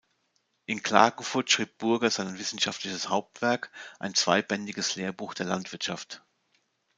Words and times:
In 0.65 0.81
Klagenfurt 0.81 1.51
schrieb 1.51 1.77
Burger 1.77 2.09
sein 2.09 2.39
wissenschaftliches 2.39 3.09
Hauptwerk, 3.09 3.69
ein 3.99 4.15
zweibändiges 4.15 4.95
""Lehrbuch 4.95 5.35
der 5.35 5.45
Landwirthschaft"". 5.45 6.23